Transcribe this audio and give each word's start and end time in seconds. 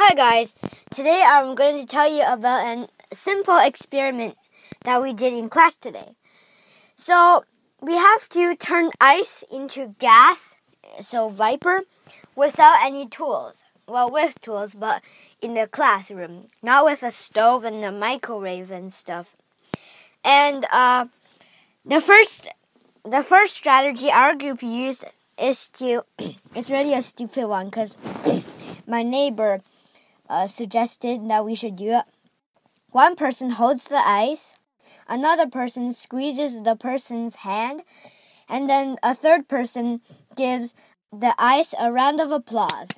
Hi 0.00 0.14
guys, 0.14 0.54
today 0.92 1.24
I'm 1.26 1.56
going 1.56 1.76
to 1.76 1.84
tell 1.84 2.08
you 2.08 2.22
about 2.22 2.64
a 2.64 2.88
simple 3.12 3.58
experiment 3.58 4.36
that 4.84 5.02
we 5.02 5.12
did 5.12 5.32
in 5.32 5.48
class 5.48 5.76
today. 5.76 6.14
So, 6.94 7.42
we 7.80 7.96
have 7.96 8.28
to 8.28 8.54
turn 8.54 8.92
ice 9.00 9.42
into 9.50 9.96
gas, 9.98 10.54
so 11.00 11.30
vapor, 11.30 11.82
without 12.36 12.78
any 12.80 13.08
tools. 13.08 13.64
Well, 13.88 14.08
with 14.08 14.40
tools, 14.40 14.76
but 14.76 15.02
in 15.42 15.54
the 15.54 15.66
classroom, 15.66 16.46
not 16.62 16.84
with 16.84 17.02
a 17.02 17.10
stove 17.10 17.64
and 17.64 17.84
a 17.84 17.90
microwave 17.90 18.70
and 18.70 18.92
stuff. 18.92 19.34
And 20.22 20.64
uh, 20.70 21.06
the 21.84 22.00
first, 22.00 22.48
the 23.04 23.24
first 23.24 23.56
strategy 23.56 24.12
our 24.12 24.36
group 24.36 24.62
used 24.62 25.02
is 25.36 25.68
to. 25.70 26.04
it's 26.54 26.70
really 26.70 26.94
a 26.94 27.02
stupid 27.02 27.48
one 27.48 27.66
because 27.66 27.96
my 28.86 29.02
neighbor 29.02 29.60
uh, 30.28 30.46
suggested 30.46 31.28
that 31.28 31.44
we 31.44 31.54
should 31.54 31.76
do 31.76 31.92
it. 31.92 32.04
One 32.90 33.16
person 33.16 33.50
holds 33.50 33.84
the 33.84 33.96
ice, 33.96 34.56
another 35.08 35.46
person 35.46 35.92
squeezes 35.92 36.62
the 36.62 36.76
person's 36.76 37.36
hand, 37.36 37.82
and 38.48 38.68
then 38.68 38.96
a 39.02 39.14
third 39.14 39.48
person 39.48 40.00
gives 40.36 40.74
the 41.12 41.34
ice 41.38 41.74
a 41.78 41.92
round 41.92 42.20
of 42.20 42.32
applause. 42.32 42.88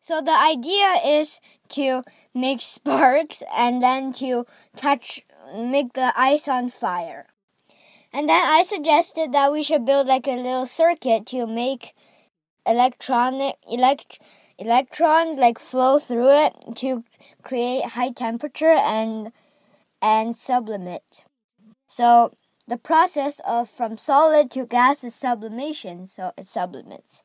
So 0.00 0.20
the 0.20 0.36
idea 0.36 1.00
is 1.04 1.40
to 1.70 2.02
make 2.34 2.60
sparks 2.60 3.42
and 3.54 3.82
then 3.82 4.12
to 4.14 4.46
touch, 4.76 5.22
make 5.56 5.94
the 5.94 6.12
ice 6.16 6.48
on 6.48 6.68
fire. 6.68 7.26
And 8.12 8.28
then 8.28 8.44
I 8.44 8.62
suggested 8.62 9.32
that 9.32 9.52
we 9.52 9.62
should 9.62 9.86
build 9.86 10.06
like 10.06 10.26
a 10.26 10.36
little 10.36 10.66
circuit 10.66 11.24
to 11.26 11.46
make 11.46 11.94
electronic 12.66 13.56
elect, 13.70 14.18
electrons 14.58 15.38
like 15.38 15.58
flow 15.58 15.98
through 15.98 16.30
it 16.30 16.54
to 16.76 17.04
create 17.42 17.90
high 17.90 18.10
temperature 18.10 18.76
and 18.78 19.32
and 20.00 20.36
sublimate. 20.36 21.24
So 21.86 22.32
the 22.66 22.76
process 22.76 23.40
of 23.46 23.68
from 23.68 23.96
solid 23.96 24.50
to 24.52 24.66
gas 24.66 25.04
is 25.04 25.14
sublimation, 25.14 26.06
so 26.06 26.32
it 26.36 26.44
sublimates. 26.46 27.22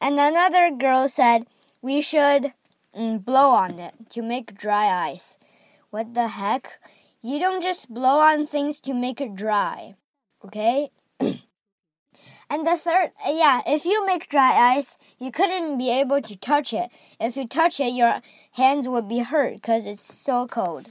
And 0.00 0.18
another 0.18 0.70
girl 0.70 1.08
said 1.08 1.46
we 1.82 2.00
should 2.00 2.52
mm, 2.96 3.24
blow 3.24 3.50
on 3.50 3.78
it 3.78 3.94
to 4.10 4.22
make 4.22 4.56
dry 4.56 5.10
ice. 5.10 5.36
What 5.90 6.14
the 6.14 6.28
heck? 6.28 6.78
You 7.22 7.38
don't 7.38 7.62
just 7.62 7.92
blow 7.92 8.18
on 8.20 8.46
things 8.46 8.80
to 8.82 8.92
make 8.92 9.20
it 9.20 9.34
dry, 9.34 9.94
okay? 10.44 10.90
And 12.50 12.66
the 12.66 12.76
third, 12.76 13.10
uh, 13.26 13.32
yeah, 13.32 13.62
if 13.66 13.84
you 13.84 14.04
make 14.06 14.28
dry 14.28 14.76
ice, 14.76 14.98
you 15.18 15.30
couldn't 15.30 15.78
be 15.78 15.90
able 15.90 16.20
to 16.22 16.36
touch 16.36 16.72
it. 16.72 16.90
If 17.20 17.36
you 17.36 17.46
touch 17.46 17.80
it, 17.80 17.92
your 17.92 18.20
hands 18.52 18.88
would 18.88 19.08
be 19.08 19.20
hurt 19.20 19.54
because 19.54 19.86
it's 19.86 20.02
so 20.02 20.46
cold. 20.46 20.86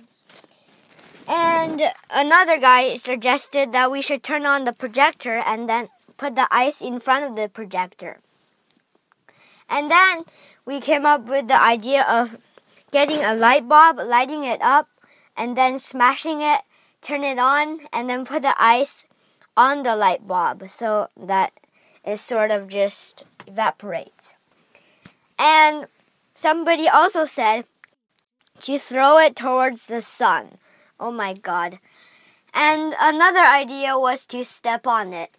And 1.28 1.82
another 2.10 2.58
guy 2.60 2.96
suggested 2.98 3.72
that 3.72 3.92
we 3.92 4.02
should 4.02 4.24
turn 4.24 4.46
on 4.46 4.66
the 4.66 4.74
projector 4.74 5.42
and 5.46 5.70
then 5.70 5.90
put 6.18 6.36
the 6.36 6.48
ice 6.52 6.82
in 6.82 7.00
front 7.00 7.26
of 7.26 7.36
the 7.36 7.48
projector. 7.48 8.20
And 9.70 9.90
then 9.90 10.26
we 10.66 10.80
came 10.80 11.06
up 11.06 11.26
with 11.26 11.48
the 11.48 11.62
idea 11.62 12.06
of 12.10 12.38
getting 12.92 13.24
a 13.24 13.34
light 13.34 13.68
bulb, 13.68 14.00
lighting 14.00 14.44
it 14.44 14.62
up, 14.62 14.90
and 15.36 15.58
then 15.58 15.80
smashing 15.80 16.42
it, 16.42 16.62
turn 17.02 17.24
it 17.24 17.40
on, 17.40 17.80
and 17.92 18.10
then 18.10 18.26
put 18.26 18.42
the 18.42 18.54
ice 18.58 19.08
on 19.56 19.84
the 19.84 19.96
light 19.96 20.28
bulb 20.28 20.68
so 20.70 21.08
that 21.18 21.54
it 22.04 22.18
sort 22.18 22.52
of 22.52 22.68
just 22.68 23.24
evaporates. 23.48 24.36
And 25.38 25.88
somebody 26.36 26.88
also 26.88 27.26
said 27.26 27.66
to 28.62 28.78
throw 28.78 29.18
it 29.18 29.36
towards 29.36 29.88
the 29.88 30.02
sun. 30.02 30.58
Oh 31.00 31.12
my 31.12 31.34
god. 31.34 31.80
And 32.54 32.96
another 33.00 33.42
idea 33.42 33.98
was 33.98 34.26
to 34.28 34.46
step 34.46 34.86
on 34.86 35.14
it. 35.14 35.36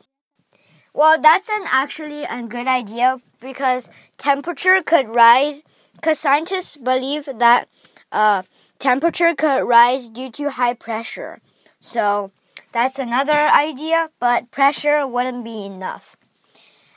Well, 0.92 1.20
that's 1.20 1.48
an 1.48 1.64
actually 1.66 2.24
a 2.24 2.42
good 2.42 2.66
idea 2.66 3.18
because 3.40 3.88
temperature 4.16 4.80
could 4.84 5.14
rise 5.14 5.64
because 5.94 6.18
scientists 6.18 6.76
believe 6.76 7.28
that 7.38 7.68
uh, 8.12 8.42
temperature 8.78 9.34
could 9.34 9.64
rise 9.64 10.08
due 10.08 10.30
to 10.32 10.50
high 10.50 10.74
pressure. 10.74 11.40
So 11.80 12.30
that's 12.74 12.98
another 12.98 13.46
idea, 13.54 14.10
but 14.18 14.50
pressure 14.50 15.06
wouldn't 15.06 15.44
be 15.44 15.64
enough. 15.64 16.16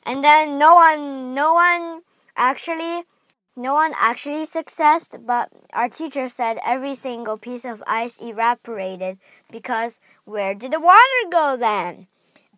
And 0.03 0.23
then 0.23 0.57
no 0.57 0.73
one, 0.73 1.35
no 1.35 1.53
one 1.53 2.01
actually, 2.35 3.03
no 3.55 3.75
one 3.75 3.93
actually 3.95 4.47
successed, 4.47 5.17
but 5.23 5.49
our 5.73 5.87
teacher 5.87 6.29
said 6.29 6.57
every 6.65 6.95
single 6.95 7.37
piece 7.37 7.63
of 7.63 7.83
ice 7.85 8.17
evaporated 8.19 9.19
because 9.51 9.99
where 10.25 10.55
did 10.55 10.71
the 10.71 10.79
water 10.79 11.21
go 11.31 11.55
then? 11.55 12.07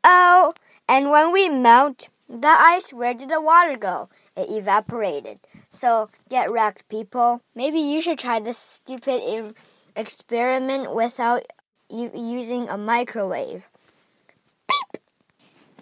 Oh, 0.02 0.53
and 0.88 1.09
when 1.09 1.34
we 1.34 1.50
melt 1.50 2.08
the 2.29 2.47
ice, 2.47 2.94
where 2.94 3.13
did 3.13 3.28
the 3.28 3.41
water 3.41 3.75
go? 3.75 4.08
It 4.38 4.50
evaporated. 4.50 5.41
So 5.69 6.09
get 6.29 6.50
wrecked, 6.50 6.88
people. 6.88 7.41
Maybe 7.53 7.79
you 7.79 8.00
should 8.00 8.19
try 8.19 8.40
this 8.40 8.58
stupid 8.58 9.53
experiment 9.94 10.96
without 10.96 11.44
using 11.90 12.70
a 12.70 12.78
microwave. 12.78 13.68
Beep! 14.68 15.02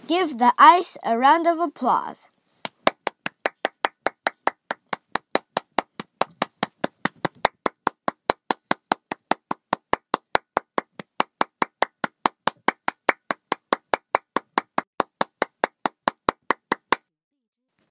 Give 0.08 0.38
the 0.38 0.54
ice 0.58 0.98
a 1.04 1.18
round 1.18 1.48
of 1.48 1.60
applause. 1.60 2.30